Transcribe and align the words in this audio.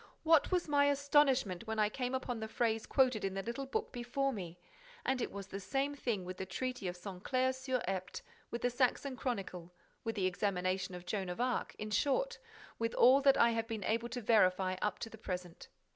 What 0.23 0.51
was 0.51 0.67
my 0.67 0.85
astonishment 0.85 1.67
when 1.67 1.77
I 1.77 1.87
came 1.87 2.15
upon 2.15 2.39
the 2.39 2.47
phrase 2.47 2.87
quoted 2.87 3.23
in 3.23 3.35
the 3.35 3.43
little 3.43 3.67
book 3.67 3.91
before 3.91 4.33
me! 4.33 4.57
And 5.05 5.21
it 5.21 5.31
was 5.31 5.45
the 5.45 5.59
same 5.59 5.93
thing 5.93 6.25
with 6.25 6.37
the 6.37 6.45
Treaty 6.47 6.87
of 6.87 6.97
Saint 6.97 7.23
Clair 7.23 7.53
sur 7.53 7.83
Epte, 7.87 8.23
with 8.49 8.63
the 8.63 8.71
Saxon 8.71 9.15
Chronicle, 9.15 9.71
with 10.03 10.15
the 10.15 10.25
examination 10.25 10.95
of 10.95 11.05
Joan 11.05 11.29
of 11.29 11.39
Arc, 11.39 11.75
in 11.77 11.91
short, 11.91 12.39
with 12.79 12.95
all 12.95 13.21
that 13.21 13.37
I 13.37 13.51
have 13.51 13.67
been 13.67 13.83
able 13.83 14.09
to 14.09 14.21
verify 14.21 14.75
up 14.81 14.97
to 15.05 15.09
the 15.11 15.19
present. 15.19 15.67